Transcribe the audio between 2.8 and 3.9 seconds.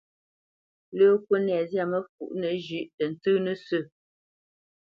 tə ntsə́ nə̂ sə̂.